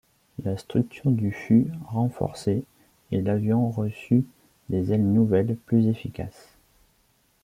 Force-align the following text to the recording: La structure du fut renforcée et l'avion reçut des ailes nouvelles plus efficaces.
La 0.43 0.57
structure 0.57 1.11
du 1.11 1.31
fut 1.31 1.67
renforcée 1.85 2.63
et 3.11 3.21
l'avion 3.21 3.69
reçut 3.69 4.25
des 4.69 4.91
ailes 4.91 5.05
nouvelles 5.13 5.55
plus 5.67 5.85
efficaces. 5.85 6.57